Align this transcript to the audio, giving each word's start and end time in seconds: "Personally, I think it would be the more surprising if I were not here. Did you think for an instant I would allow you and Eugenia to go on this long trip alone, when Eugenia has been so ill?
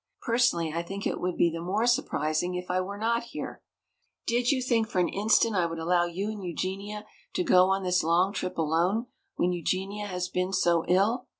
"Personally, 0.23 0.73
I 0.73 0.81
think 0.81 1.05
it 1.05 1.21
would 1.21 1.37
be 1.37 1.51
the 1.51 1.61
more 1.61 1.85
surprising 1.85 2.55
if 2.55 2.71
I 2.71 2.81
were 2.81 2.97
not 2.97 3.21
here. 3.21 3.61
Did 4.25 4.49
you 4.49 4.59
think 4.59 4.87
for 4.89 4.97
an 4.97 5.09
instant 5.09 5.55
I 5.55 5.67
would 5.67 5.77
allow 5.77 6.05
you 6.05 6.31
and 6.31 6.43
Eugenia 6.43 7.05
to 7.35 7.43
go 7.43 7.65
on 7.69 7.83
this 7.83 8.01
long 8.03 8.33
trip 8.33 8.57
alone, 8.57 9.05
when 9.35 9.53
Eugenia 9.53 10.07
has 10.07 10.27
been 10.27 10.53
so 10.53 10.83
ill? 10.87 11.27